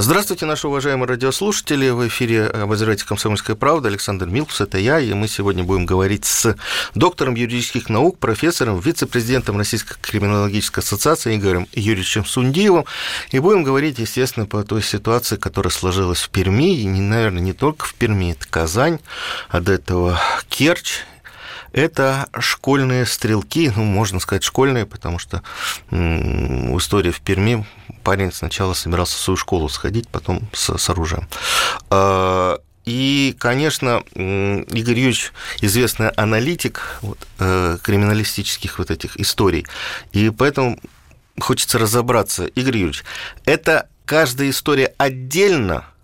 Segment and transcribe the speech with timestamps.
[0.00, 1.88] Здравствуйте, наши уважаемые радиослушатели.
[1.88, 6.54] В эфире обозреватель «Комсомольская правда» Александр Милкус, это я, и мы сегодня будем говорить с
[6.94, 12.84] доктором юридических наук, профессором, вице-президентом Российской криминологической ассоциации Игорем Юрьевичем Сундиевым,
[13.32, 17.84] и будем говорить, естественно, по той ситуации, которая сложилась в Перми, и, наверное, не только
[17.84, 19.00] в Перми, это Казань,
[19.52, 21.00] до этого Керчь,
[21.72, 25.42] это школьные стрелки, ну, можно сказать, школьные, потому что
[25.90, 27.66] в истории в Перми
[28.02, 31.28] парень сначала собирался в свою школу сходить, потом с, с оружием.
[31.90, 39.66] А, и, конечно, Игорь Юрьевич известный аналитик вот, э, криминалистических вот этих историй,
[40.12, 40.80] и поэтому
[41.38, 42.46] хочется разобраться.
[42.46, 43.04] Игорь Юрьевич,
[43.44, 45.84] это каждая история отдельно–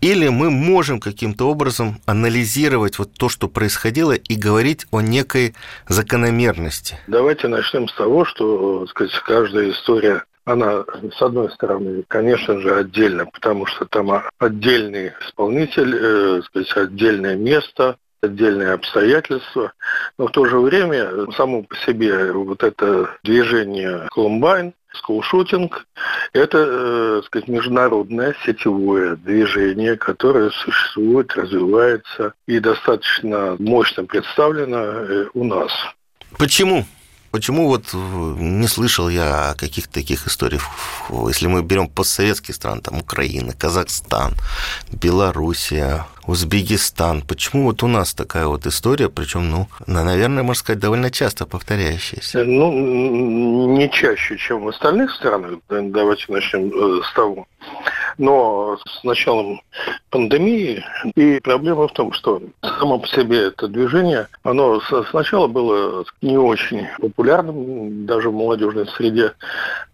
[0.00, 5.54] или мы можем каким-то образом анализировать вот то, что происходило, и говорить о некой
[5.88, 6.98] закономерности?
[7.06, 13.26] Давайте начнем с того, что сказать, каждая история она, с одной стороны, конечно же, отдельно,
[13.26, 19.72] потому что там отдельный исполнитель, э, сказать, отдельное место, отдельные обстоятельства,
[20.18, 25.86] но в то же время само по себе вот это движение Колумбайн, скулшутинг–
[26.32, 35.44] это, э, сказать, международное сетевое движение, которое существует, развивается и достаточно мощно представлено э, у
[35.44, 35.72] нас.
[36.38, 36.86] Почему?
[37.30, 40.62] Почему вот не слышал я о каких-то таких историях,
[41.10, 44.34] если мы берем постсоветские страны, там Украина, Казахстан,
[44.90, 47.22] Белоруссия, Узбекистан.
[47.22, 52.44] Почему вот у нас такая вот история, причем, ну, наверное, можно сказать, довольно часто повторяющаяся?
[52.44, 55.52] Ну, не чаще, чем в остальных странах.
[55.70, 57.46] Давайте начнем э, с того.
[58.18, 59.62] Но с началом
[60.10, 60.84] пандемии
[61.16, 62.42] и проблема в том, что
[62.78, 69.32] само по себе это движение, оно сначала было не очень популярным, даже в молодежной среде,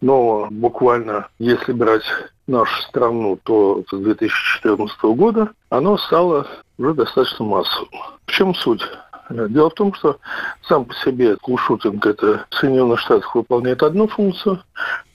[0.00, 2.03] но буквально, если брать
[2.47, 6.47] нашу страну, то с 2014 года оно стало
[6.78, 7.88] уже достаточно массовым.
[8.27, 8.82] В чем суть?
[9.31, 10.19] Дело в том, что
[10.69, 14.62] сам по себе кулшутинг это в Соединенных Штатах выполняет одну функцию,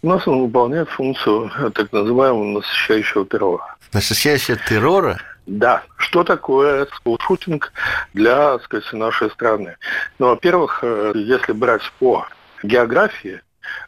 [0.02, 3.76] у нас он выполняет функцию так называемого насыщающего террора.
[3.94, 5.20] Насыщающего террора?
[5.46, 5.84] Да.
[5.98, 7.72] Что такое скулшутинг
[8.14, 9.78] для, так сказать, нашей страны?
[10.18, 12.28] Ну, во-первых, э, если брать по
[12.64, 13.42] географии,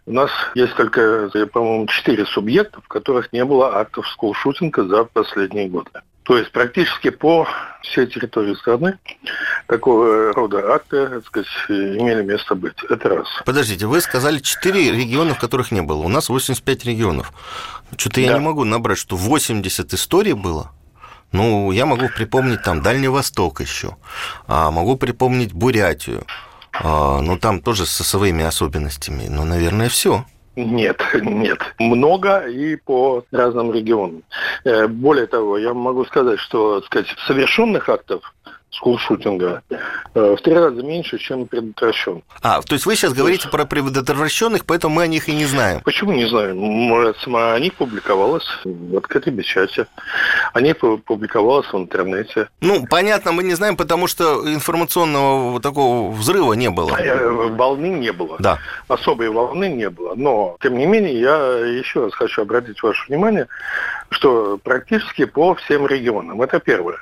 [0.06, 5.68] у нас есть только, по-моему, четыре субъекта, в которых не было актов скулшутинга за последние
[5.70, 5.92] годы.
[6.24, 7.48] То есть практически по
[7.82, 9.00] всей территории страны
[9.68, 12.76] такого рода акты, так сказать, имели место быть.
[12.90, 13.28] Это раз.
[13.44, 16.04] Подождите, вы сказали 4 региона, в которых не было.
[16.04, 17.34] У нас 85 регионов.
[17.98, 18.22] Что-то да.
[18.22, 20.72] я не могу набрать, что 80 историй было.
[21.32, 23.96] Ну, я могу припомнить там Дальний Восток еще,
[24.48, 26.26] а могу припомнить Бурятию.
[26.84, 29.28] А, ну, там тоже со своими особенностями.
[29.30, 30.26] Ну, наверное, все.
[30.56, 31.60] Нет, нет.
[31.80, 34.24] Много и по разным регионам.
[34.66, 38.34] Э, более того, я могу сказать, что сказать, совершенных актов
[38.82, 39.62] скулшутинга
[40.16, 42.24] э, в три раза меньше, чем предотвращен.
[42.42, 45.82] А, то есть вы сейчас говорите про предотвращенных, поэтому мы о них и не знаем.
[45.86, 46.58] Почему не знаем?
[46.58, 49.86] Может, о них публиковалось в открытой печати,
[50.54, 52.50] о них публиковалось в интернете.
[52.60, 56.98] Ну, понятно, мы не знаем, потому что информационного такого взрыва не было.
[56.98, 58.38] Э, волны не было.
[58.40, 58.58] Да.
[58.88, 60.16] Особой волны не было.
[60.16, 63.48] Но, тем не менее, я еще раз хочу обратить ваше внимание,
[64.10, 66.42] что практически по всем регионам.
[66.42, 66.98] Это первое.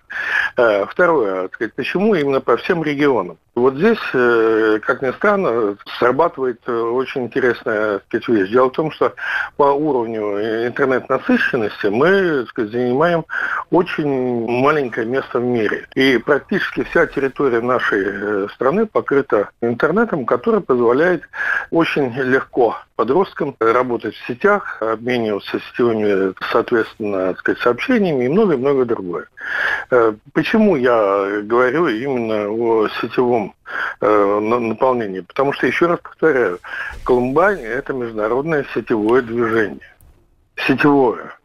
[0.57, 3.38] Э, второе, сказать, почему именно по всем регионам?
[3.56, 8.50] Вот здесь, э, как ни странно, срабатывает э, очень интересная сказать, вещь.
[8.52, 9.13] Дело в том, что
[9.57, 13.25] по уровню интернет-насыщенности мы сказать, занимаем
[13.69, 15.88] очень маленькое место в мире.
[15.96, 21.24] И практически вся территория нашей страны покрыта интернетом, который позволяет
[21.72, 29.28] очень легко подросткам работать в сетях, обмениваться сетевыми, соответственно, сказать, сообщениями и многое-многое другое.
[29.90, 33.54] Э, почему я говорю именно о сетевом
[34.01, 35.22] э, наполнении?
[35.22, 36.60] Потому что, еще раз повторяю,
[37.06, 39.96] Колумбайн– это международное сетевое движение.
[40.68, 41.38] Сетевое.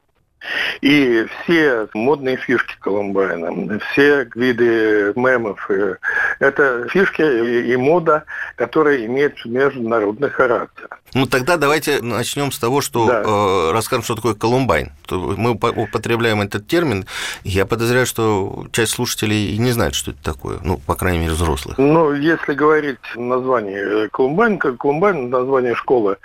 [0.80, 5.96] И все модные фишки Колумбайна, все виды мемов, э,
[6.38, 8.24] это фишки и мода,
[8.56, 10.88] которые имеют международный характер.
[11.14, 13.22] Ну тогда давайте начнем с того, что да.
[13.24, 14.90] э, расскажем, что такое Колумбайн.
[15.10, 17.06] Мы употребляем этот термин.
[17.44, 20.58] Я подозреваю, что часть слушателей не знает, что это такое.
[20.64, 21.78] Ну, по крайней мере, взрослых.
[21.78, 26.16] Ну, если говорить название Колумбайн, как Колумбайн название школы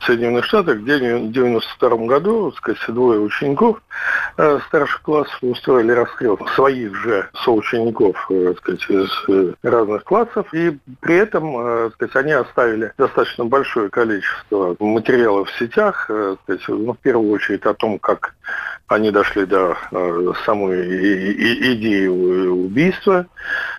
[0.00, 3.67] в Соединенных Штатах, где в 92 году, сказать, двое учеников
[4.36, 10.78] э, старших классов устроили расстрел своих же соучеников, э, сказать, из э, разных классов, и
[11.00, 16.36] при этом, сказать, они оставили достаточно большое количество материалов в сетях, э,
[16.68, 18.34] ну, в первую очередь о том, как
[18.86, 19.76] они дошли до
[20.46, 20.80] самой
[21.74, 23.26] идеи убийства,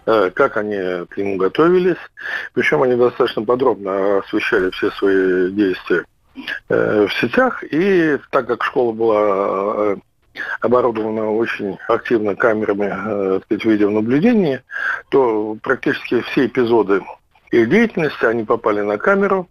[0.06, 1.98] как они к нему готовились.
[2.54, 6.06] Причем они достаточно подробно освещали все свои действия
[6.68, 7.64] в сетях.
[7.64, 9.98] И так как школа была
[10.62, 14.64] оборудована очень активно камерами сказать, видеонаблюдения,
[15.10, 17.02] то практически все эпизоды
[17.52, 19.50] их деятельности, они попали на камеру,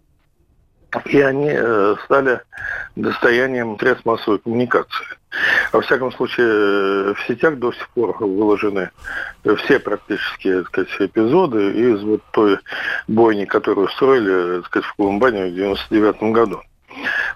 [1.05, 2.41] и они э, стали
[2.95, 5.05] достоянием средств массовой коммуникации.
[5.71, 8.89] Во всяком случае, э, в сетях до сих пор выложены
[9.57, 12.57] все практически так сказать, эпизоды из вот той
[13.07, 16.61] бойни, которую устроили так сказать, в Колумбане в 1999 году.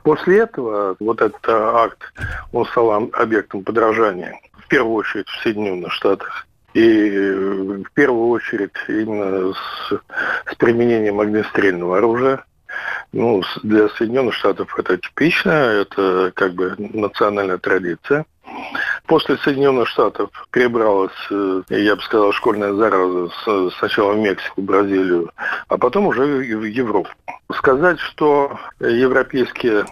[0.03, 2.01] После этого вот этот акт,
[2.51, 6.47] он стал объектом подражания, в первую очередь в Соединенных Штатах.
[6.73, 9.93] И в первую очередь именно с,
[10.51, 12.43] с применением огнестрельного оружия.
[13.11, 18.25] Ну, для Соединенных Штатов это типично, это как бы национальная традиция.
[19.13, 23.29] После Соединенных Штатов перебралась, э, я бы сказал, школьная зараза
[23.77, 25.29] сначала в Мексику, Бразилию,
[25.67, 27.11] а потом уже в Европу.
[27.51, 29.85] Сказать, что европейские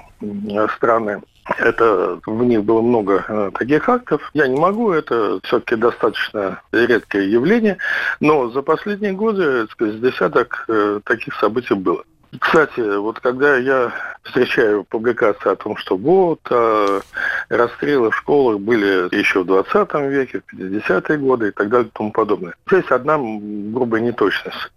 [0.75, 1.21] страны
[1.59, 4.27] это в них было много э, таких актов.
[4.33, 7.77] Я не могу, это все-таки достаточно редкое явление,
[8.19, 12.03] но за последние годы, сказать, десяток э, таких событий было.
[12.39, 13.92] Кстати, вот когда я
[14.24, 17.01] встречаю публикации о том, что вот а,
[17.50, 21.98] расстрелы в школах были еще в 20 веке, в 50-е годы и так далее и
[21.98, 22.54] тому подобное.
[22.68, 24.72] Здесь одна грубая неточность.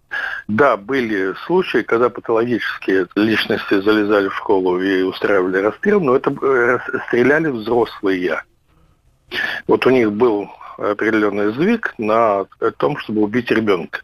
[0.47, 6.79] Да, были случаи, когда патологические личности залезали в школу и устраивали расстрел, но это э,
[7.07, 8.43] стреляли взрослые.
[9.67, 12.45] Вот у них был определенный сдвиг на
[12.77, 14.01] том, чтобы убить ребенка.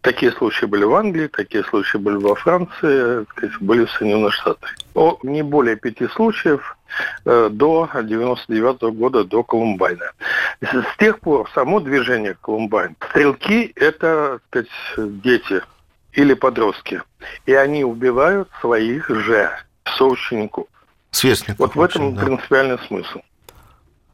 [0.00, 3.26] Такие случаи были в Англии, такие случаи были во Франции,
[3.60, 4.74] были в Соединенных Штатах.
[4.94, 6.76] О, не более пяти случаев
[7.24, 10.12] э, до 99 -го года, до Колумбайна.
[10.60, 12.96] С тех пор само движение Колумбайн.
[13.10, 15.62] Стрелки– это так сказать, дети
[16.12, 17.02] или подростки.
[17.46, 19.50] И они убивают своих же
[19.96, 20.66] соучеников.
[21.10, 21.58] Сверстников.
[21.58, 22.24] Вот в этом да.
[22.24, 23.20] принципиальный смысл.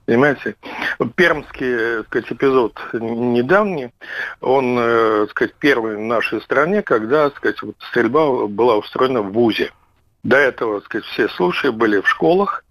[0.07, 0.55] Понимаете?
[1.17, 3.91] Пермский сказать, эпизод недавний,
[4.41, 9.73] он э, сказать, первый в нашей стране, когда сказать, вот стрельба была устроена в ВУЗе.
[10.23, 12.63] До этого сказать, все случаи были в школах,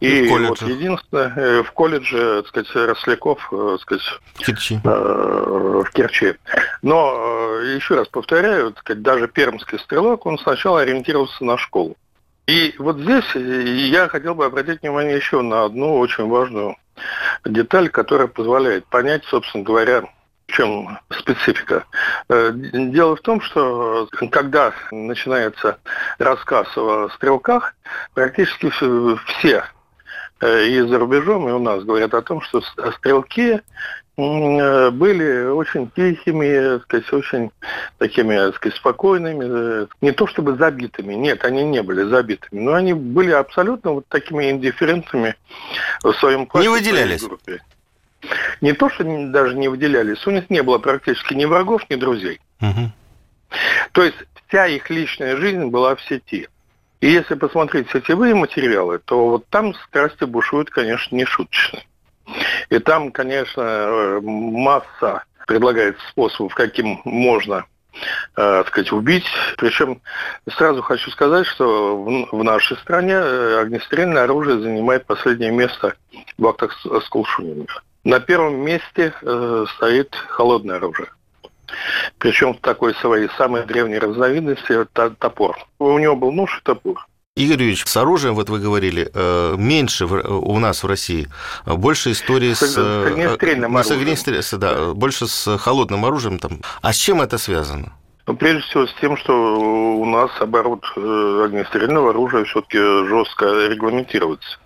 [0.00, 4.80] и, и вот единственное, э, в колледже, так сказать, Росляков, э, так сказать, Керчи.
[4.84, 6.34] Э, в Керчи.
[6.82, 11.96] Но, еще раз повторяю, так сказать, даже пермский стрелок, он сначала ориентировался на школу.
[12.48, 16.76] И вот здесь я хотел бы обратить внимание еще на одну очень важную
[17.44, 20.04] деталь, которая позволяет понять, собственно говоря,
[20.46, 21.84] в чем специфика?
[22.30, 25.78] Э, дело в том, что когда начинается
[26.18, 27.74] рассказ о стрелках,
[28.14, 29.64] практически все
[30.40, 32.62] э, и за рубежом, и у нас говорят о том, что
[32.96, 33.60] стрелки Э,
[34.18, 37.50] были очень тихими, сказать, очень
[37.98, 43.30] такими сказать, спокойными, не то чтобы забитыми, нет, они не были забитыми, но они были
[43.30, 45.36] абсолютно вот такими индифферентными
[46.02, 46.68] в своем классе.
[46.68, 47.22] Не выделялись?
[47.22, 47.62] Группе.
[48.60, 52.40] Не то, что даже не выделялись, у них не было практически ни врагов, ни друзей.
[52.60, 52.90] Угу.
[53.92, 56.48] То есть вся их личная жизнь была в сети.
[57.00, 61.84] И если посмотреть сетевые материалы, то вот там страсти бушуют, конечно, не шуточные.
[62.70, 67.64] И там, конечно, э, масса предлагает способов, каким можно
[68.36, 69.26] э, сказать, убить.
[69.56, 70.00] Причем
[70.50, 71.96] сразу хочу сказать, что
[72.30, 75.94] в, нашей стране э, огнестрельное оружие занимает последнее место
[76.36, 77.82] в актах скулшунинга.
[78.04, 79.12] На первом месте
[79.76, 81.08] стоит холодное оружие.
[82.18, 85.58] Причем в такой своей самой древней разновидности топор.
[85.78, 87.06] У него был нож и топор.
[87.38, 91.28] Игорь Юрьевич, с оружием, вот вы говорили, э, меньше у нас в России,
[91.64, 92.66] больше истории с...
[92.66, 93.98] С огнестрельным э, оружием.
[93.98, 96.40] С огнестрельным, да, больше с холодным оружием.
[96.40, 96.58] Там.
[96.82, 97.92] А с чем это связано?
[98.26, 104.58] Но прежде всего с тем, что у нас оборот э, огнестрельного оружия все-таки жестко регламентируется,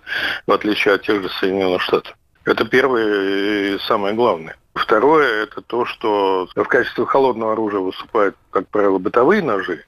[0.47, 2.15] в отличие от тех же Соединенных Штатов.
[2.43, 4.57] Это первое и самое главное.
[4.73, 9.85] Второе– это то, что в качестве холодного оружия выступают, как правило, бытовые ножи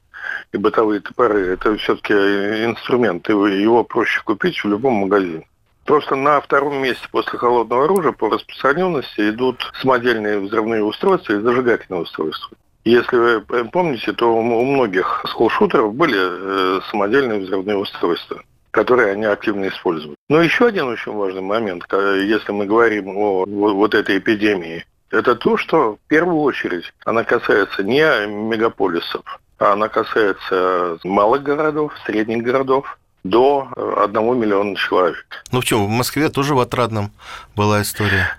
[0.51, 1.47] и бытовые топоры.
[1.47, 5.45] Это все-таки инструмент, его проще купить в любом магазине.
[5.85, 12.01] Просто на втором месте после холодного оружия по распространенности идут самодельные взрывные устройства и зажигательные
[12.01, 12.57] устройства.
[12.85, 18.41] Если вы помните, то у многих скулшутеров были э, самодельные взрывные устройства
[18.75, 20.17] которые они активно используют.
[20.27, 25.55] Но еще один очень важный момент, если мы говорим о вот этой эпидемии, это то,
[25.55, 33.67] что в первую очередь она касается не мегаполисов, она касается малых городов, средних городов, до
[33.97, 35.25] одного миллиона человек.
[35.51, 37.11] Ну в чем, в Москве тоже в Отрадном
[37.55, 38.37] была история?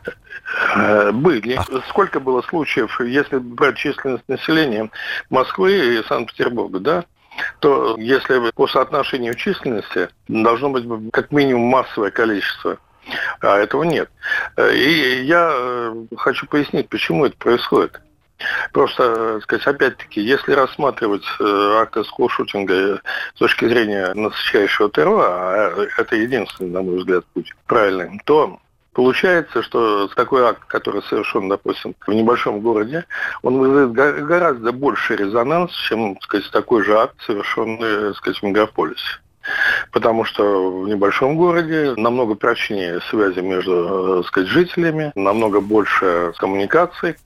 [0.77, 1.55] Э, были.
[1.55, 1.65] А...
[1.89, 4.91] Сколько было случаев, если брать численность населения
[5.29, 7.05] Москвы и Санкт-Петербурга, да?
[7.61, 12.79] то если по соотношению численности должно быть как минимум массовое количество
[13.41, 14.11] а этого нет.
[14.57, 18.01] Э, и я э, хочу пояснить, почему это происходит.
[18.73, 23.01] Просто, сказать, опять-таки, если рассматривать э, акты скулшутинга
[23.35, 28.59] с точки зрения насыщающего террора, а это единственный, на мой взгляд, путь правильный, то
[28.97, 33.05] Получается, что такой акт, который совершен, допустим, в небольшом городе,
[33.43, 38.43] он вызывает гораздо больше резонанс, чем так сказать, такой же акт, совершенный так сказать, в
[38.43, 39.19] мегаполисе.
[39.93, 47.17] Потому что в небольшом городе намного прочнее связи между так сказать, жителями, намного больше коммуникаций.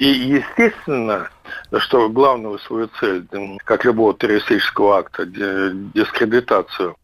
[0.00, 1.28] И естественно,
[1.78, 3.24] что главную свою цель,
[3.64, 6.96] как любого террористического акта, дискредитацию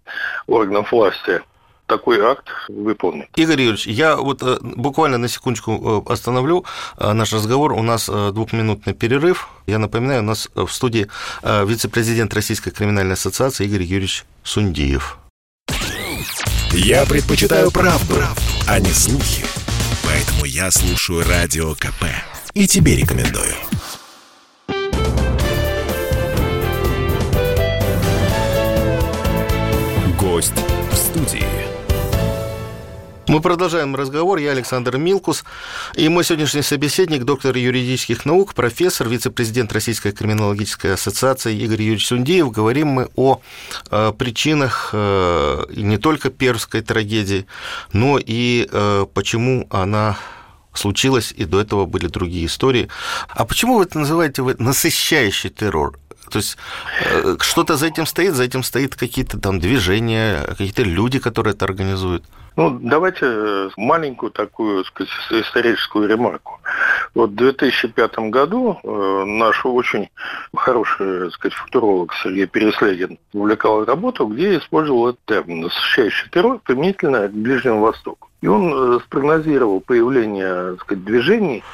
[0.46, 1.40] органов власти–
[1.86, 3.28] такой акт выполнить.
[3.36, 6.64] Игорь Юрьевич, я вот э, буквально на секундочку э, остановлю
[6.98, 7.72] э, наш разговор.
[7.72, 9.48] У нас двухминутный перерыв.
[9.66, 11.08] Я напоминаю, у нас в студии
[11.42, 15.18] вице-президент Российской криминальной ассоциации Игорь Юрьевич Сундиев.
[16.72, 19.44] Я предпочитаю правду, правду, а не слухи.
[20.04, 22.36] Поэтому я слушаю Радио КП.
[22.56, 23.52] И тебе рекомендую.
[30.18, 30.54] Гость
[30.90, 31.44] в студии.
[33.28, 34.38] Мы продолжаем разговор.
[34.38, 35.44] Я Александр Милкус.
[35.96, 42.50] И мой сегодняшний собеседник, доктор юридических наук, профессор, вице-президент Российской криминологической ассоциации Игорь Юрьевич Сундеев.
[42.50, 43.42] Говорим мы о
[43.90, 47.44] э, причинах э, не только пермской трагедии,
[47.92, 50.16] но и э, почему она
[50.78, 52.88] случилась, и до этого были другие истории.
[53.28, 55.99] А почему вы это называете насыщающий террор?
[56.30, 56.56] То есть
[57.40, 62.25] что-то за этим стоит, за этим стоит какие-то там движения, какие-то люди, которые это организуют.
[62.56, 66.59] Ну, давайте э, маленькую такую сказать, историческую ремарку.
[67.14, 70.09] Вот в 2005 году э, наш очень
[70.54, 77.33] хороший сказать, футуролог Сергей Переслегин увлекал работу, где использовал этот термин «насыщающий террор» применительно к
[77.33, 78.25] Ближнему Востоку.
[78.40, 81.64] И он э, спрогнозировал появление сказать, движений,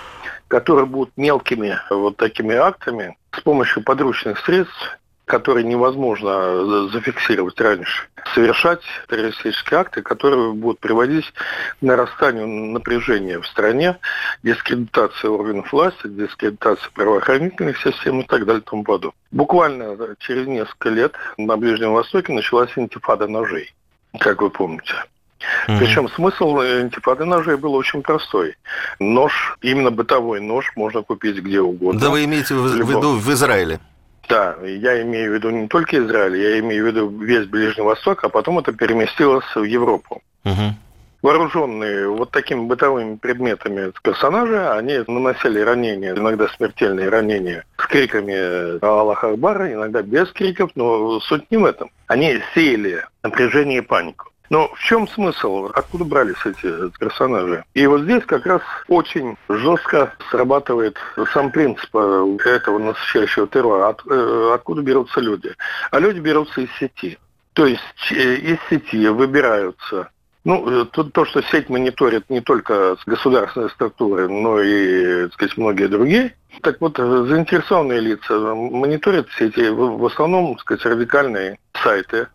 [0.48, 8.08] которые будут мелкими вот такими актами с помощью подручных средств которые невозможно э, зафиксировать раньше,
[8.34, 11.36] совершать террористические акты, которые будут приводить к
[11.80, 13.98] нарастанию напряжения в стране,
[14.42, 19.18] дискредитации органов власти, дискредитации правоохранительных систем и так далее и тому подобное.
[19.30, 23.72] Буквально через несколько лет на Ближнем Востоке началась интифада ножей,
[24.18, 24.94] как вы помните.
[25.66, 25.78] Mm-hmm.
[25.78, 28.56] Причем смысл интифады ножей был очень простой.
[28.98, 32.00] Нож, именно бытовой нож, можно купить где угодно.
[32.00, 33.80] Да вы имеете в виду в Израиле?
[34.28, 38.24] Да, я имею в виду не только Израиль, я имею в виду весь Ближний Восток,
[38.24, 40.22] а потом это переместилось в Европу.
[40.44, 40.74] Угу.
[41.22, 49.22] Вооруженные вот такими бытовыми предметами персонажи, они наносили ранения, иногда смертельные ранения, с криками Аллах
[49.22, 51.90] Акбара, иногда без криков, но суть не в этом.
[52.08, 54.31] Они сеяли напряжение и панику.
[54.52, 55.70] Но в чем смысл?
[55.74, 57.64] Откуда брались эти персонажи?
[57.72, 60.98] И вот здесь как раз очень жестко срабатывает
[61.32, 63.88] сам принцип э, этого насыщающего террора.
[63.88, 65.54] От, э, откуда берутся люди?
[65.90, 67.18] А люди берутся из сети.
[67.54, 67.80] То есть
[68.10, 70.10] э, из сети выбираются
[70.44, 75.86] ну, то, то, что сеть мониторит не только государственные структуры, но и, так сказать, многие
[75.86, 76.34] другие.
[76.60, 82.28] Так вот, заинтересованные лица мониторят сети в, в основном, так сказать, радикальные сайты,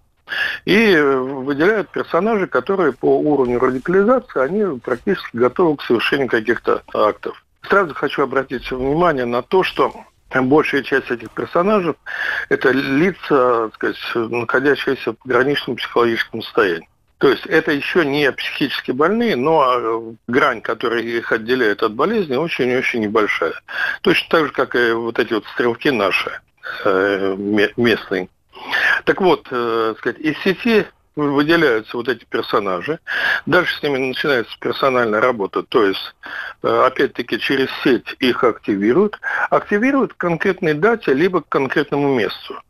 [0.66, 7.44] и выделяют персонажей, которые по уровню радикализации, они практически готовы к совершению каких-то актов.
[7.68, 9.94] Сразу хочу обратить внимание на то, что
[10.34, 11.96] большая часть этих персонажей–
[12.50, 16.88] это лица, так сказать, находящиеся в пограничном психологическом состоянии.
[17.18, 22.36] То есть это еще не психически больные, но а, грань, которая их отделяет от болезни,
[22.36, 23.54] очень-очень небольшая.
[24.02, 26.32] Точно так же, как и вот эти вот стрелки наши
[26.86, 27.36] э,
[27.76, 28.30] местные.
[29.06, 30.86] Так вот, э, сказать, из сети
[31.16, 33.00] выделяются вот эти персонажи.
[33.46, 35.64] Дальше с ними начинается персональная работа.
[35.64, 36.16] То есть,
[36.64, 39.20] э, опять-таки, через сеть их активируют.
[39.50, 42.62] Активируют к конкретной дате, либо к конкретному месту.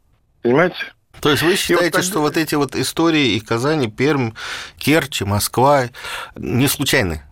[0.41, 0.77] Понимаете?
[1.19, 4.31] То есть вы считаете, вот что вот эти вот истории и Казани, Пермь,
[4.77, 5.85] Керчь, Москва
[6.35, 7.23] не случайны?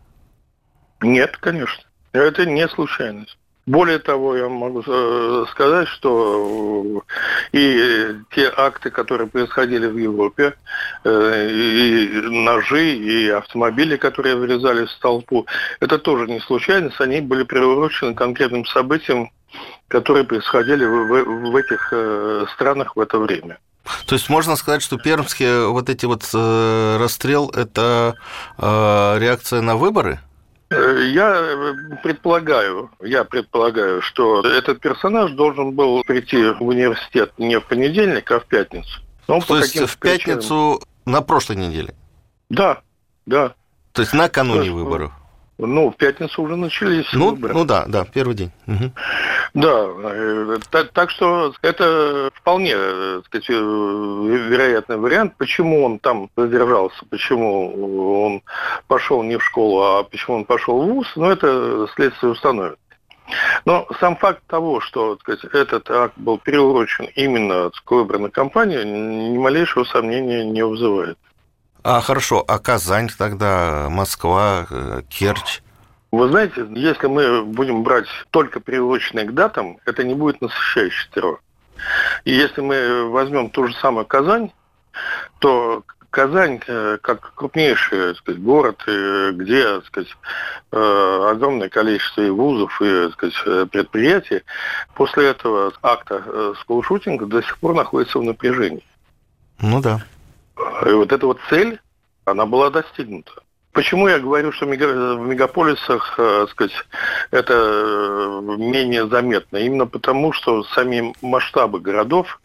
[1.02, 1.84] Нет, конечно.
[2.12, 3.38] Это не случайность.
[3.68, 7.02] Более того, я могу э, сказать, что
[7.52, 10.54] э, и те акты, которые происходили в Европе,
[11.04, 15.48] э, и ножи, и автомобили, которые вырезали в толпу,
[15.80, 19.32] это тоже не случайность, они были приурочены конкретным событиям,
[19.88, 21.92] которые происходили в, в, этих
[22.54, 23.58] странах в это время.
[24.06, 26.24] То есть можно сказать, что пермские вот эти вот
[27.02, 28.16] расстрел– это
[28.60, 30.20] реакция на выборы?
[30.70, 37.66] Э, я предполагаю, я предполагаю, что этот персонаж должен был прийти в университет не в
[37.66, 39.02] понедельник, а в пятницу.
[39.28, 40.80] Но То есть в пятницу причинам...
[41.06, 41.94] на прошлой неделе?
[42.50, 42.82] Да,
[43.26, 43.54] да.
[43.92, 45.12] То есть накануне есть, выборов?
[45.58, 47.54] Ну, в пятницу уже начались ну, выборы.
[47.54, 48.52] Ну да, да, первый день.
[48.68, 48.92] Угу.
[49.54, 55.36] Да, э, так, так что это вполне э, сказать, э, вероятный вариант.
[55.38, 58.42] Почему он там задержался, почему он
[58.88, 62.78] пошел не в школу, а почему он пошел в ВУЗ, ну, это следствие установит.
[63.64, 69.38] Но сам факт того, что сказать, этот акт был приурочен именно к выборной кампании, ни
[69.38, 71.18] малейшего сомнения не вызывает.
[71.88, 74.66] А хорошо, а Казань тогда, Москва,
[75.08, 75.62] Керчь?
[76.12, 81.42] Вы знаете, если мы будем брать только приуроченные к датам, это не будет насыщающий террор.
[82.24, 84.52] И если мы возьмем ту же самую Казань,
[85.38, 90.18] то Казань, э, как крупнейший так сказать, город, э, где так сказать,
[90.72, 94.42] э, огромное количество и вузов и так сказать, предприятий,
[94.96, 98.84] после этого акта скулшутинга до сих пор находится в напряжении.
[99.60, 100.02] Ну да.
[100.86, 101.80] И вот эта вот цель,
[102.26, 103.34] она была достигнута.
[103.76, 106.72] Почему я говорю, что в мегаполисах, э, сказать,
[107.32, 109.58] это э, менее заметно?
[109.58, 112.40] Именно потому, что сами масштабы городов,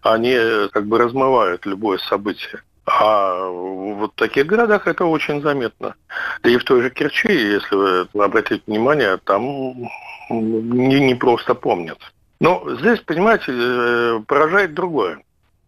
[0.00, 2.62] они э, как бы размывают любое событие.
[2.86, 5.96] А вот в таких городах это очень заметно.
[6.44, 7.74] И в той же Керчи, если
[8.14, 9.42] вы обратите внимание, там
[10.30, 11.98] не, не просто помнят.
[12.40, 15.22] Но здесь, понимаете, поражает другое.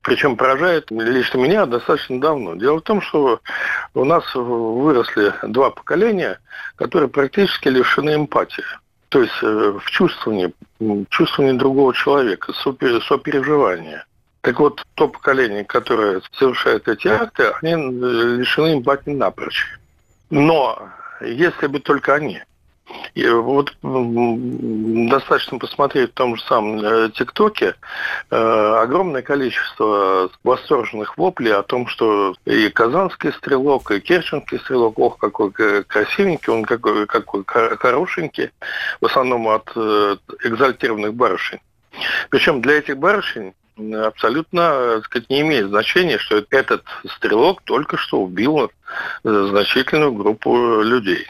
[0.07, 2.55] Причем поражает лично меня достаточно давно.
[2.55, 3.41] Дело в том, что
[3.93, 6.39] у нас выросли два поколения,
[6.77, 8.63] которые практически лишены эмпатии.
[9.09, 10.53] То есть э, в чувствовании,
[11.09, 14.07] чувствовании другого человека, сопереживания.
[14.43, 19.77] Так вот, то поколение, которое совершает эти акты, они э, лишены эмпатии напрочь.
[20.31, 20.89] Но
[21.21, 22.41] если бы только они–
[23.15, 27.75] и вот достаточно посмотреть в том же самом э, ТикТоке
[28.31, 35.19] э, огромное количество восторженных воплей о том, что и казанский стрелок, и керченский стрелок, ох,
[35.19, 38.51] какой красивенький, он какой, какой хорошенький,
[39.01, 41.61] в основном от э, экзальтированных барышень.
[42.31, 43.55] Причем для этих барышень
[44.05, 46.85] абсолютно так сказать, не имеет значения, что этот
[47.17, 48.71] стрелок только что убил
[49.23, 51.27] значительную группу людей.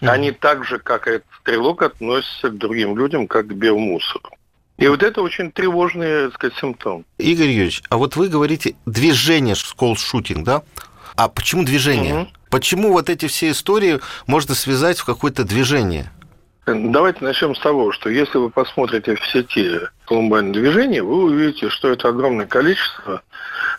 [0.00, 4.30] Они так же, как и этот стрелок, относятся к другим людям, как к биомусору.
[4.78, 7.04] И вот это очень тревожный, так сказать, симптом.
[7.18, 10.62] Игорь Юрьевич, а вот вы говорите движение скол-шутинг, да?
[11.16, 12.22] А почему движение?
[12.22, 12.28] Угу.
[12.48, 16.10] Почему вот эти все истории можно связать в какое-то движение?
[16.66, 21.88] Давайте начнем с того, что если вы посмотрите в сети Колумбайн движение, вы увидите, что
[21.88, 23.22] это огромное количество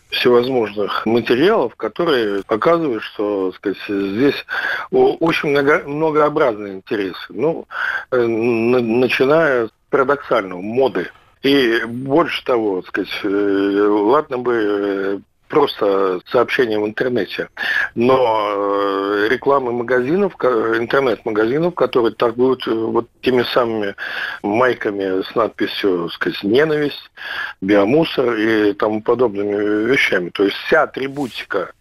[0.09, 4.45] всевозможных материалов, которые показывают, что сказать, здесь
[4.89, 7.19] очень много, многообразные интересы.
[7.29, 7.65] Ну,
[8.11, 11.09] э, начиная с парадоксального, моды.
[11.43, 15.19] И больше того, сказать, э, ладно бы э,
[15.51, 17.49] просто сообщения в интернете,
[17.93, 23.95] но э, рекламы магазинов, интернет-магазинов, которые торгуют э, вот теми самыми
[24.41, 27.11] майками с надписью, сказать, ненависть,
[27.59, 30.29] биомусор и тому подобными вещами.
[30.29, 31.73] То есть вся атрибутика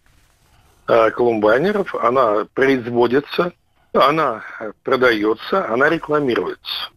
[0.89, 3.53] э, колумбайнеров, она производится,
[3.95, 4.43] она
[4.83, 6.91] продается, она рекламируется.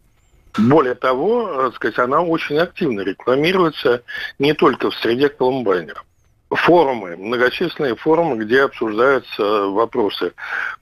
[0.58, 4.02] Более того, сказать, она очень активно рекламируется
[4.40, 6.04] не только в среде колумбайнеров
[6.54, 10.32] форумы, многочисленные форумы, где обсуждаются вопросы,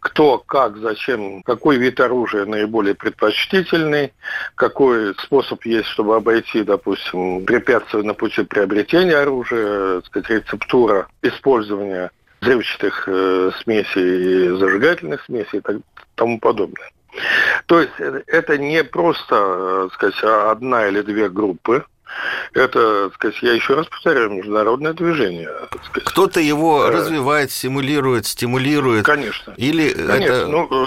[0.01, 4.13] кто, как, зачем, какой вид оружия наиболее предпочтительный,
[4.55, 13.05] какой способ есть, чтобы обойти, допустим, препятствия на пути приобретения оружия, сказать, рецептура использования взрывчатых
[13.07, 15.77] э, смесей, и зажигательных смесей и так,
[16.17, 16.91] тому подобное.
[17.67, 21.85] То есть э, это не просто, э, сказать, одна или две группы,
[22.55, 25.51] это, сказать, я еще раз повторяю, международное движение.
[25.93, 29.05] Кто-то его э, развивает, симулирует, стимулирует.
[29.05, 29.55] Конечно.
[29.57, 30.33] Или Конечно.
[30.33, 30.47] это...
[30.47, 30.87] Ну,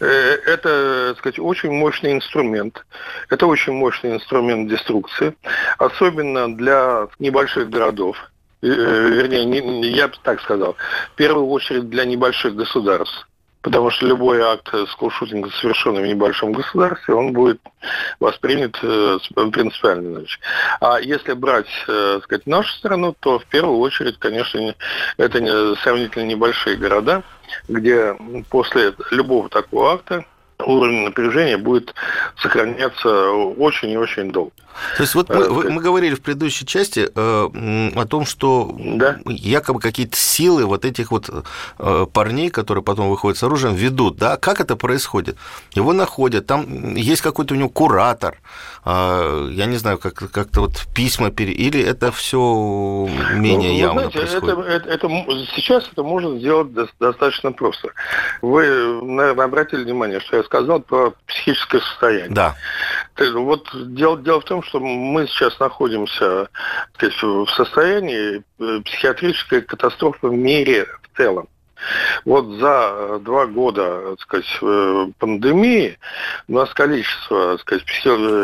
[0.00, 2.84] это, так сказать, очень мощный инструмент.
[3.30, 5.34] Это очень мощный инструмент деструкции,
[5.78, 8.16] особенно для небольших городов.
[8.62, 10.76] Вернее, я бы так сказал,
[11.12, 13.28] в первую очередь для небольших государств
[13.68, 17.60] Потому что любой акт скулшутинга, совершенный в небольшом государстве, он будет
[18.18, 19.18] воспринят э,
[19.52, 20.38] принципиально иначе.
[20.80, 24.74] А если брать, э, сказать, нашу страну, то в первую очередь, конечно,
[25.18, 27.22] это сравнительно небольшие города,
[27.68, 28.16] где
[28.48, 30.24] после любого такого акта
[30.64, 31.94] уровень напряжения будет
[32.38, 34.52] сохраняться очень и очень долго.
[34.96, 39.18] То есть вот мы, э, мы говорили в предыдущей части э, о том, что да?
[39.26, 41.30] якобы какие-то силы вот этих вот
[41.78, 44.36] э, парней, которые потом выходят с оружием, ведут, да?
[44.36, 45.36] Как это происходит?
[45.72, 48.38] Его находят, там есть какой-то у него куратор,
[48.84, 51.52] я не знаю, как, как-то вот письма, пере...
[51.52, 54.58] или это все менее ну, явно знаете, происходит?
[54.58, 57.90] Это, это, это, сейчас это можно сделать достаточно просто.
[58.40, 58.64] Вы,
[59.02, 62.30] наверное, обратили внимание, что я сказал про психическое состояние.
[62.30, 62.54] Да.
[63.34, 66.48] Вот дело, дело в том, что мы сейчас находимся
[66.94, 71.48] сказать, в состоянии э, психиатрической катастрофы в мире в целом.
[72.24, 75.98] Вот за два года так сказать, э, пандемии
[76.48, 77.84] у нас количество так сказать,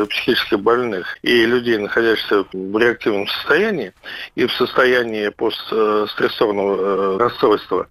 [0.08, 3.92] психически больных и людей, находящихся в реактивном состоянии
[4.34, 7.88] и в состоянии постстрессорного э, расстройства,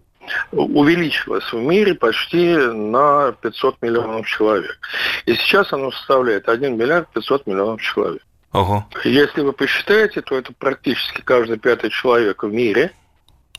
[0.51, 4.77] увеличилось в мире почти на 500 миллионов человек.
[5.25, 8.21] И сейчас оно составляет 1 миллиард 500 миллионов человек.
[8.51, 8.87] Ого.
[9.03, 12.91] Если вы посчитаете, то это практически каждый пятый человек в мире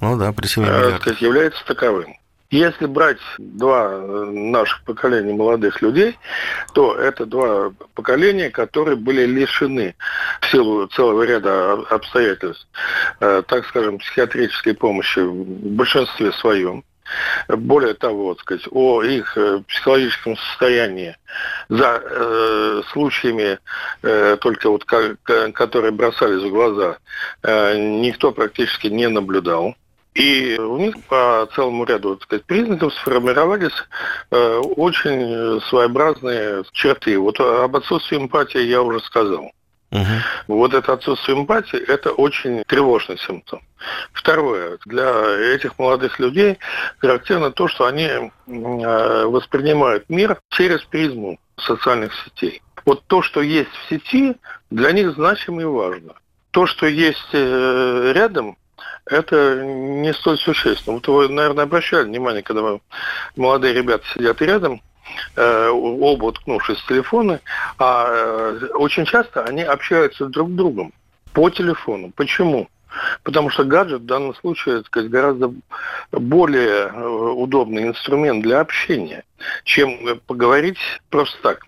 [0.01, 2.17] ну да, при 7 э, сказать, является таковым.
[2.55, 6.17] Если брать два э, наших поколения молодых людей,
[6.73, 9.97] то это два поколения, которые были лишены
[10.41, 12.69] в силу целого ряда обстоятельств,
[13.19, 15.35] э, так скажем, психиатрической помощи в
[15.75, 16.85] большинстве своем.
[17.49, 21.17] Более того, сказать, о их э, психологическом состоянии
[21.69, 23.59] за э, случаями,
[24.03, 26.99] э, только вот, которые бросались в глаза,
[27.43, 29.75] э, никто практически не наблюдал.
[30.15, 33.75] И у них по целому ряду так сказать, признаков сформировались
[34.31, 37.19] э, очень своеобразные черты.
[37.19, 39.51] Вот об отсутствии эмпатии я уже сказал.
[39.91, 40.05] Угу.
[40.49, 43.63] Вот это отсутствие эмпатии– это очень тревожный симптом.
[44.13, 44.79] Второе.
[44.87, 46.59] Для этих молодых людей
[46.99, 52.61] характерно то, что они э, воспринимают мир через призму социальных сетей.
[52.85, 54.37] Вот то, что есть в сети,
[54.71, 56.15] для них значимо и важно.
[56.51, 58.57] То, что есть э, рядом,
[59.07, 60.97] это не столь существенно.
[60.97, 62.79] Вот вы, наверное, обращали внимание, когда
[63.37, 64.83] молодые ребята сидят рядом,
[65.37, 67.41] э, оба уткнувшись в телефоны,
[67.79, 70.93] а э, очень часто они общаются друг с другом
[71.33, 72.13] по телефону.
[72.17, 72.69] Почему?
[73.25, 75.53] Потому что гаджет в данном случае так гораздо
[76.13, 79.25] более э, удобный инструмент для общения,
[79.65, 80.79] чем поговорить
[81.11, 81.67] просто так.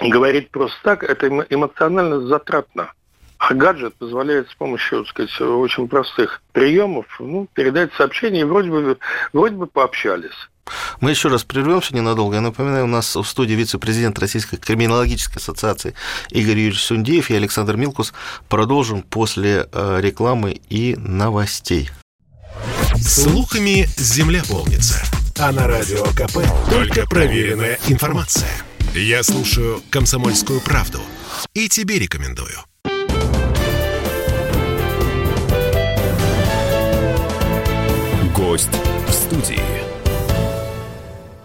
[0.00, 2.92] Говорить просто так– это эмоционально затратно.
[3.38, 8.70] А гаджет позволяет с помощью, так сказать, очень простых приемов ну, передать сообщение, и вроде
[8.70, 8.98] бы,
[9.32, 10.48] вроде бы пообщались.
[11.00, 12.36] Мы еще раз прервемся ненадолго.
[12.36, 15.94] Я напоминаю, у нас в студии вице-президент Российской криминологической ассоциации
[16.30, 18.12] Игорь Юрьевич Сундеев и Александр Милкус.
[18.48, 21.90] Продолжим после э, рекламы и новостей.
[22.96, 25.04] Слухами земля полнится.
[25.38, 26.38] А на радио КП
[26.70, 28.50] только проверенная информация.
[28.94, 31.00] Я слушаю «Комсомольскую правду»
[31.52, 32.56] и тебе рекомендую.
[38.56, 38.70] Гость
[39.06, 39.60] в студии.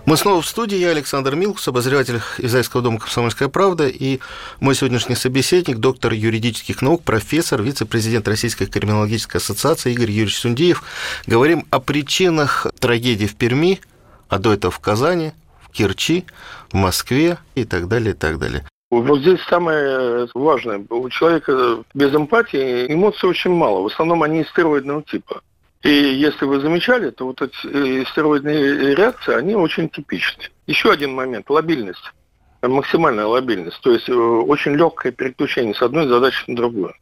[0.05, 0.77] Мы снова в студии.
[0.77, 4.19] Я Александр Милкус, обозреватель Израильского дома «Комсомольская правда», и
[4.61, 10.83] мой сегодняшний собеседник, доктор юридических наук, профессор, вице-президент Российской криминологической ассоциации Игорь Юрьевич Сундеев.
[11.27, 13.81] Говорим о причинах трагедии в Перми,
[14.29, 16.23] а до этого в Казани, в Керчи,
[16.71, 18.65] в Москве и так далее, и так далее.
[18.89, 20.81] Вот здесь самое важное.
[20.89, 23.81] У человека без эмпатии эмоций очень мало.
[23.81, 25.41] В основном они стероидного типа.
[25.83, 30.43] И если вы замечали, то вот эти э, стероидные реакции, они очень типичны.
[30.67, 32.13] Еще один момент– лобильность.
[32.61, 33.81] Максимальная лобильность.
[33.81, 36.93] То есть э, очень легкое переключение с одной задачи на другую.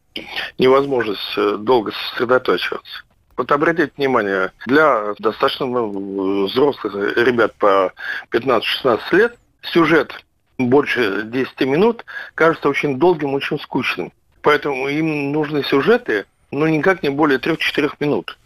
[0.58, 3.02] Невозможность э, долго сосредотачиваться.
[3.36, 7.92] Вот обратите внимание, для достаточно ну, взрослых ребят по
[8.32, 10.24] 15-16 лет сюжет
[10.68, 14.12] больше 10 минут кажется очень долгим, очень скучным.
[14.42, 18.38] Поэтому им нужны сюжеты, но никак не более 3-4 минут.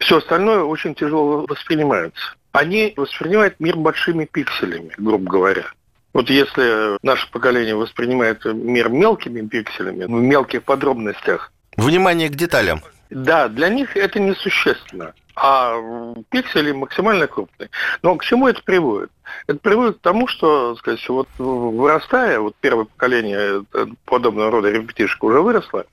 [0.00, 2.34] Все остальное очень тяжело воспринимается.
[2.52, 5.66] Они воспринимают мир большими пикселями, грубо говоря.
[6.12, 11.52] Вот если наше поколение воспринимает мир мелкими пикселями, в мелких подробностях.
[11.76, 12.80] Внимание к деталям.
[13.10, 15.74] Да, для них это несущественно а
[16.28, 17.70] пиксели максимально крупные.
[18.02, 19.10] Но к чему это приводит?
[19.46, 25.22] Это приводит к тому, что, сказать, вот вырастая, вот первое поколение э, подобного рода ребятишек
[25.24, 25.86] уже выросло,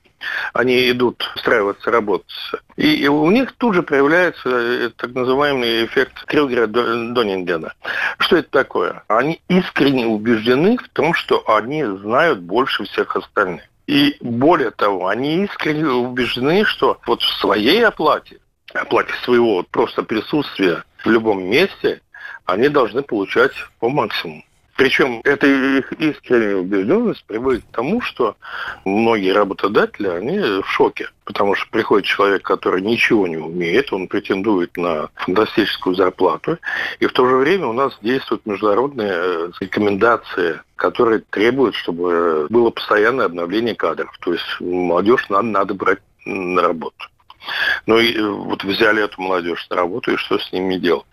[0.52, 2.30] они идут устраиваться, работать.
[2.76, 7.72] И, у них тут же проявляется э, так называемый эффект Крюгера-Донингена.
[8.18, 9.02] Что это такое?
[9.08, 13.62] Они искренне убеждены в том, что они знают больше всех остальных.
[13.86, 18.38] И более того, они искренне убеждены, что вот в своей оплате
[18.74, 22.02] оплате своего просто присутствия в любом месте,
[22.44, 24.44] они должны получать по максимуму.
[24.78, 28.36] Причем эта их искренняя убежденность приводит к тому, что
[28.84, 31.10] многие работодатели, они в шоке.
[31.24, 36.58] Потому что приходит человек, который ничего не умеет, он претендует на фантастическую зарплату.
[37.00, 42.70] И в то же время у нас действуют международные э, рекомендации, которые требуют, чтобы было
[42.70, 44.16] постоянное обновление кадров.
[44.20, 47.04] То есть молодежь надо, надо брать на работу.
[47.86, 51.04] Ну и э, вот взяли эту молодежь на работу, и что с ними делать?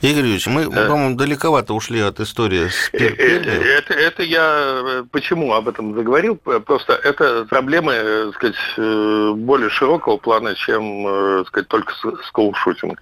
[0.00, 0.86] Игорь Юрьевич, мы, да.
[0.88, 6.36] по-моему, далековато ушли от истории с э, э, это, это я почему об этом заговорил?
[6.36, 11.94] Просто это проблемы, сказать, более широкого плана, чем, сказать, только
[12.26, 12.98] сколшутинг.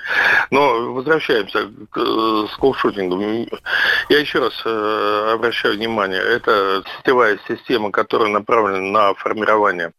[0.50, 3.20] Но возвращаемся к сколшутингу.
[4.08, 4.60] Я еще раз
[5.32, 9.92] обращаю внимание, это сетевая система, которая направлена на формирование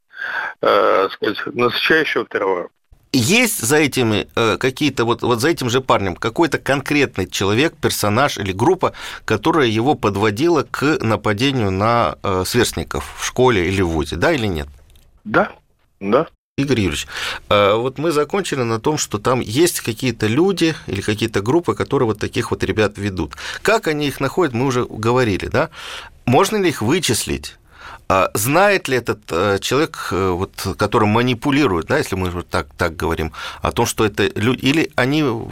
[0.60, 2.70] сказать, насыщающего террора
[3.16, 8.38] есть за этими э, какие-то, вот, вот за этим же парнем какой-то конкретный человек, персонаж
[8.38, 8.94] или группа,
[9.26, 14.48] которая его подводила к нападению на э, сверстников в школе или в ВУЗе, да или
[14.48, 14.68] нет?
[15.24, 15.52] Да,
[16.00, 16.28] да.
[16.58, 17.08] Игорь Юрьевич,
[17.50, 22.08] э, вот мы закончили на том, что там есть какие-то люди или какие-то группы, которые
[22.08, 23.34] вот таких вот ребят ведут.
[23.62, 25.70] Как они их находят, мы уже говорили, да?
[26.26, 27.58] Можно ли их вычислить?
[28.08, 32.96] А знает ли этот э, человек, э, вот, которым манипулирует, да, если мы так, так
[32.96, 35.48] говорим, о том, что это люди, или они в,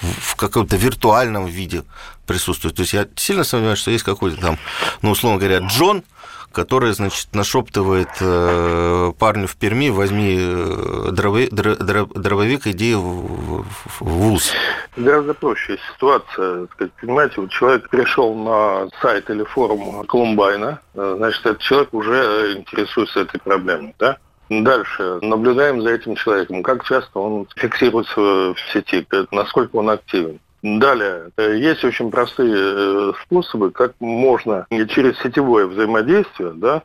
[0.00, 1.82] в каком-то виртуальном виде
[2.26, 2.76] присутствуют?
[2.76, 4.58] То есть я сильно сомневаюсь, что есть какой-то там,
[5.02, 6.04] ну, условно говоря, Джон,
[6.52, 14.52] который, значит, нашептывает э, парню в Перми, возьми э, дрововик иди в, в ВУЗ.
[14.96, 16.66] Гораздо проще ситуация.
[17.00, 23.20] Понимаете, вот человек пришел на сайт или форум Колумбайна, э, значит, этот человек уже интересуется
[23.20, 24.16] этой проблемой, да?
[24.48, 25.18] Дальше.
[25.20, 26.62] Наблюдаем за этим человеком.
[26.62, 30.40] Как часто он фиксируется в сети, насколько он активен.
[30.60, 36.82] Далее, э, есть очень простые э, способы, как можно через сетевое взаимодействие, да,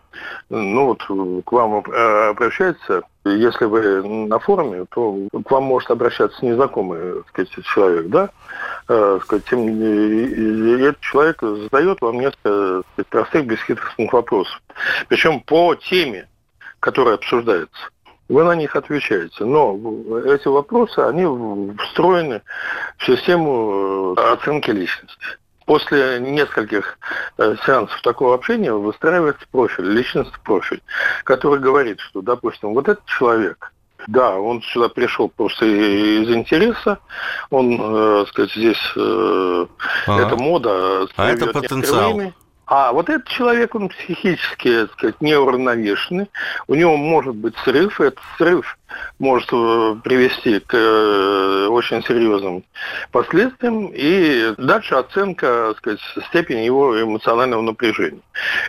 [0.52, 1.04] ну вот
[1.44, 7.30] к вам э, обращается, если вы на форуме, то к вам может обращаться незнакомый так
[7.30, 8.30] сказать, человек, да,
[9.22, 14.62] сказать, и этот человек задает вам несколько сказать, простых бесхитростных вопросов.
[15.08, 16.28] Причем по теме,
[16.80, 17.90] которая обсуждается
[18.34, 19.46] вы на них отвечаете.
[19.46, 19.78] Но
[20.26, 21.24] эти вопросы, они
[21.84, 22.42] встроены
[22.98, 25.16] в систему э, оценки личности.
[25.66, 26.98] После нескольких
[27.38, 30.82] э, сеансов такого общения выстраивается профиль, личностный профиль,
[31.24, 33.72] который говорит, что, допустим, вот этот человек,
[34.08, 37.00] да, он сюда пришел просто из интереса,
[37.52, 39.66] он, э, сказать, здесь э,
[40.08, 40.28] ага.
[40.28, 41.08] эта мода.
[41.16, 42.16] А это потенциал.
[42.16, 42.34] Время,
[42.66, 46.30] а вот этот человек, он психически, так сказать, неуравновешенный,
[46.68, 48.78] у него может быть срыв, и этот срыв
[49.20, 52.64] может э, привести к э, очень серьезным
[53.12, 58.22] последствиям, и дальше оценка, так сказать, степени его эмоционального напряжения.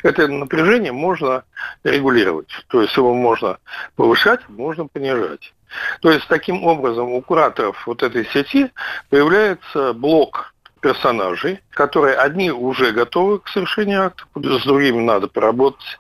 [0.03, 1.45] Это напряжение можно
[1.85, 3.59] регулировать, то есть его можно
[3.95, 5.53] повышать, можно понижать.
[6.01, 8.71] То есть таким образом у кураторов вот этой сети
[9.11, 10.54] появляется блок
[10.85, 15.99] персонажей, которые одни уже готовы к совершению акта, с другими надо поработать.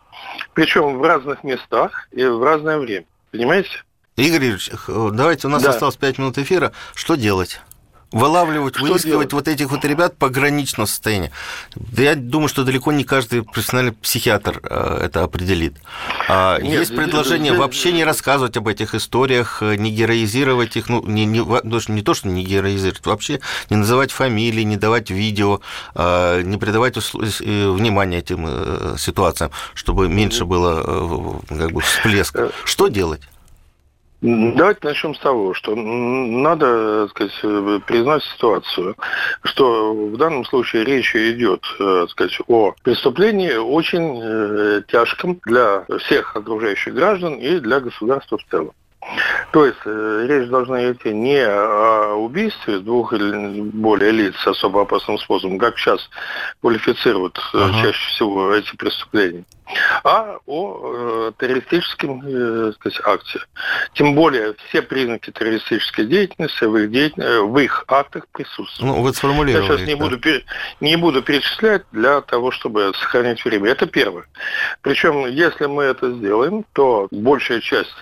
[0.52, 3.06] Причем в разных местах и в разное время.
[3.30, 3.82] Понимаете?
[4.16, 5.70] Игорь Юрьевич, давайте, у нас да.
[5.70, 6.72] осталось 5 минут эфира.
[6.94, 7.62] Что делать?
[8.14, 9.32] Вылавливать, что выискивать делать?
[9.32, 11.32] вот этих вот ребят пограничного состояния.
[11.96, 15.74] Я думаю, что далеко не каждый профессиональный психиатр э, это определит.
[16.28, 17.58] А Нет, Есть предложение здесь...
[17.58, 22.14] вообще не рассказывать об этих историях, э, не героизировать их, ну, не, не, не то,
[22.14, 25.60] что не героизировать, вообще не называть фамилии, не давать видео,
[25.94, 32.52] э, не придавать внимания этим ситуациям, чтобы меньше было как бы всплеска.
[32.64, 33.22] Что делать?
[34.26, 38.96] Давайте начнем с того, что надо сказать, признать ситуацию,
[39.42, 46.34] что в данном случае речь идет э, сказать, о преступлении очень э, тяжком для всех
[46.34, 48.72] окружающих граждан и для государства в целом.
[49.54, 55.16] То есть э, речь должна идти не о убийстве двух или более лиц особо опасным
[55.16, 56.10] способом, как сейчас
[56.60, 57.80] квалифицируют э, ага.
[57.80, 59.44] чаще всего эти преступления,
[60.02, 63.42] а о э, террористическом э, сказать, акте.
[63.92, 67.22] Тем более все признаки террористической деятельности в их, деятель...
[67.22, 68.96] Э, в их актах присутствуют.
[68.96, 69.70] Ну, вы сформулировали.
[69.70, 70.04] Я сейчас не, да.
[70.04, 70.18] буду,
[70.80, 73.70] не буду перечислять для того, чтобы сохранить время.
[73.70, 74.24] Это первое.
[74.82, 77.94] Причем, если мы это сделаем, то большая часть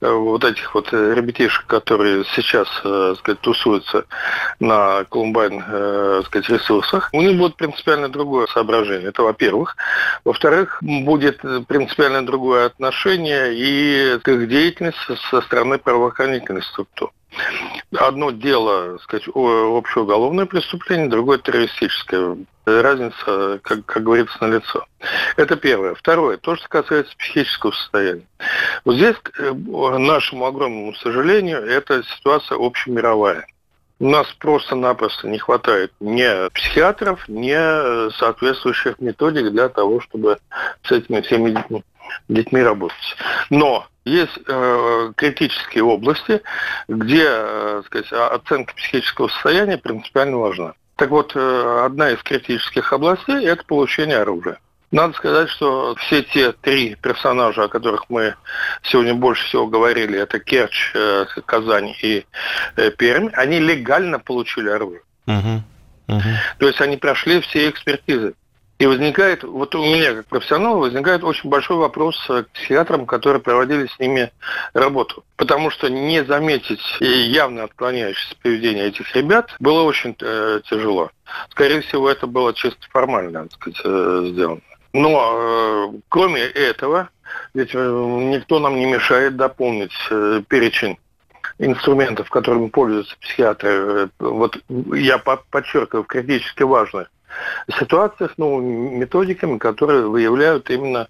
[0.00, 4.04] вот этих вот э, ребятишек, которые сейчас, э, сказать, тусуются
[4.60, 9.08] на Колумбайн, сказать, ресурсах, у них будет принципиально другое соображение.
[9.08, 9.76] Это во-первых.
[10.24, 17.12] Во-вторых, будет принципиально другое отношение и к их деятельности со стороны правоохранительных структур.
[17.96, 22.36] Одно дело, сказать, общеуголовное преступление, другое террористическое.
[22.64, 24.86] Разница, как, как говорится, на лицо.
[25.36, 25.94] Это первое.
[25.94, 28.26] Второе, то, что касается психического состояния.
[28.84, 33.46] Вот здесь, к э, нашему огромному сожалению, эта ситуация общемировая.
[33.98, 40.38] У нас просто-напросто не хватает ни психиатров, ни соответствующих методик для того, чтобы
[40.82, 41.56] с этими всеми
[42.28, 43.16] детьми работать.
[43.50, 46.42] Но есть э, критические области,
[46.88, 50.74] где э, сказать, оценка психического состояния принципиально важна.
[50.96, 54.58] Так вот, э, одна из критических областей– это получение оружия.
[54.92, 58.34] Надо сказать, что все те три персонажа, о которых мы
[58.82, 62.26] сегодня больше всего говорили, это Керчь, э, Казань и
[62.76, 65.00] э, Пермь, они легально получили оружие.
[65.26, 65.62] Угу.
[66.08, 66.22] Угу.
[66.58, 68.34] То есть они прошли все экспертизы.
[68.82, 73.86] И возникает, вот у меня как профессионала возникает очень большой вопрос к психиатрам, которые проводили
[73.86, 74.32] с ними
[74.74, 75.22] работу.
[75.36, 81.12] Потому что не заметить явно отклоняющееся поведение этих ребят было очень э, тяжело.
[81.50, 84.60] Скорее всего, это было чисто формально, так сказать, э, сделано.
[84.92, 87.08] Но э, кроме этого,
[87.54, 90.98] ведь э, никто нам не мешает дополнить э, перечень
[91.60, 93.70] инструментов, которыми пользуются психиатры.
[93.70, 97.06] Э, вот я подчеркиваю, критически важных
[97.78, 101.08] ситуациях новыми методиками, которые выявляют именно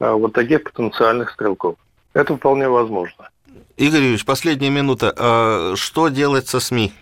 [0.00, 1.76] э, вот таких потенциальных стрелков.
[2.14, 3.28] Это вполне возможно.
[3.76, 5.14] Игорь Юрьевич, последняя минута.
[5.16, 6.92] А что делать со СМИ?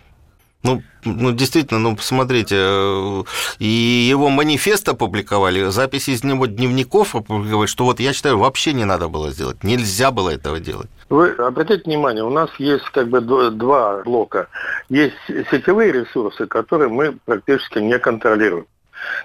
[0.65, 3.23] Ну, ну, действительно, ну, посмотрите, э,
[3.59, 8.83] и его манифест опубликовали, записи из него дневников опубликовали, что вот я считаю, вообще не
[8.83, 10.89] надо было сделать, нельзя было этого делать.
[11.09, 14.47] Вы обратите внимание, у нас есть как бы два блока.
[14.89, 15.13] Есть
[15.51, 18.65] сетевые ресурсы, которые мы практически не контролируем.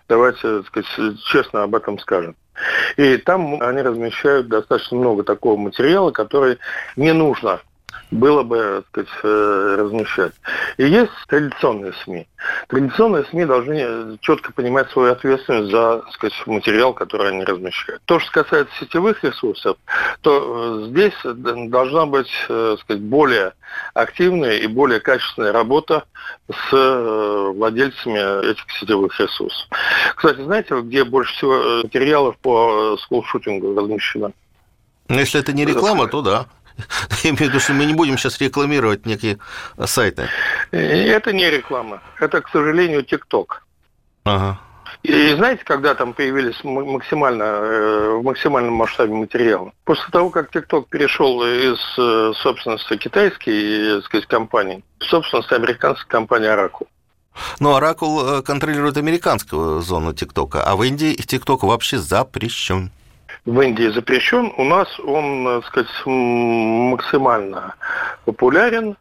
[0.08, 0.86] Давайте сказать,
[1.24, 2.36] честно об этом скажем.
[2.98, 6.58] И там они размещают достаточно много такого материала, который
[6.96, 7.60] не нужно
[8.10, 10.32] было бы, так сказать, э, размещать.
[10.76, 12.26] И есть традиционные СМИ.
[12.68, 18.02] Традиционные СМИ должны четко понимать свою ответственность за так сказать, материал, который они размещают.
[18.04, 19.76] То, что касается сетевых ресурсов,
[20.22, 23.52] то э, здесь должна быть э, так сказать, более
[23.94, 26.04] активная и более качественная работа
[26.48, 26.72] с
[27.54, 29.68] владельцами этих сетевых ресурсов.
[30.16, 34.32] Кстати, знаете, где больше всего материалов по скулшутингу размещено?
[35.08, 36.46] Ну, если это не реклама, то да.
[37.22, 39.38] Я имею в виду, что мы не будем сейчас рекламировать некие
[39.84, 40.28] сайты.
[40.70, 42.02] Это не реклама.
[42.18, 43.64] Это, к сожалению, ТикТок.
[44.24, 44.60] Ага.
[45.02, 49.72] И знаете, когда там появились максимально, э, в максимальном масштабе материалы?
[49.84, 56.48] После того, как ТикТок перешел из э, собственности китайской сказать, компании в собственность американской компании
[56.48, 56.86] Oracle.
[57.60, 62.90] Но Oracle э, контролирует американскую зону ТикТока, а в Индии ТикТок вообще запрещен
[63.44, 67.74] в Индии запрещен, у нас он, так сказать, максимально
[68.24, 68.96] популярен,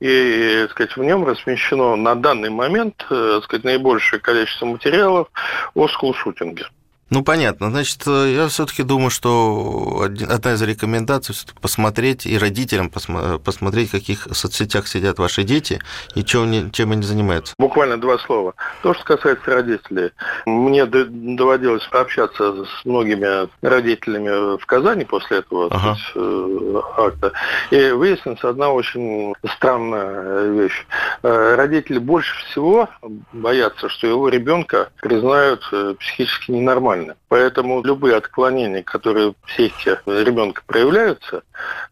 [0.00, 5.28] и, так сказать, в нем размещено на данный момент, так сказать, наибольшее количество материалов
[5.74, 6.66] о скулшутинге.
[7.10, 7.70] Ну, понятно.
[7.70, 14.26] Значит, я все-таки думаю, что одна из рекомендаций все-таки посмотреть и родителям посмотреть, в каких
[14.32, 15.80] соцсетях сидят ваши дети
[16.14, 17.54] и чем, чем они занимаются.
[17.58, 18.54] Буквально два слова.
[18.82, 20.10] То, что касается родителей.
[20.46, 25.96] Мне доводилось общаться с многими родителями в Казани после этого ага.
[25.96, 27.32] сказать, э, акта.
[27.70, 30.86] И выяснилась одна очень странная вещь.
[31.22, 32.88] Э, родители больше всего
[33.32, 37.16] боятся, что его ребенка признают э, психически ненормальным нормально.
[37.28, 41.42] Поэтому любые отклонения, которые в психике ребенка проявляются,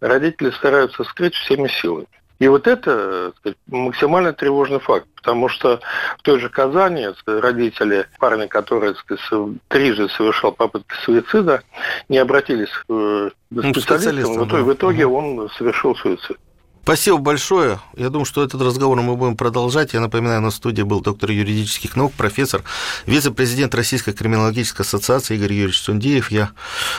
[0.00, 2.06] родители стараются скрыть всеми силами.
[2.38, 5.80] И вот это сказать, максимально тревожный факт, потому что
[6.18, 9.22] в той же Казани родители парня, который сказать,
[9.68, 11.62] трижды совершал попытки суицида,
[12.08, 14.62] не обратились к э, ну, специалистам, в итоге, да.
[14.64, 16.36] в итоге он совершил суицид.
[16.84, 17.78] Спасибо большое.
[17.96, 19.94] Я думаю, что этот разговор мы будем продолжать.
[19.94, 22.64] Я напоминаю, на студии был доктор юридических наук, профессор,
[23.06, 26.32] вице-президент Российской криминологической ассоциации Игорь Юрьевич Сундиев.
[26.32, 26.50] Я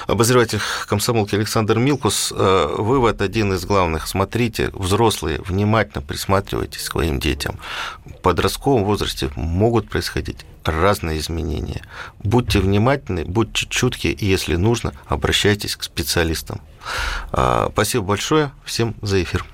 [0.08, 2.32] обозреватель комсомолки Александр Милкус.
[2.34, 4.08] Э, вывод один из главных.
[4.08, 7.60] Смотрите, взрослые, внимательно присматривайтесь к своим детям.
[8.06, 11.82] В подростковом возрасте могут происходить разные изменения.
[12.24, 16.62] Будьте внимательны, будьте чутки, и если нужно, обращайтесь к специалистам.
[17.34, 18.54] Э, спасибо большое.
[18.64, 19.46] Всем за эфир.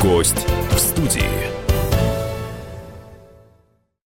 [0.00, 1.39] Гость в студии.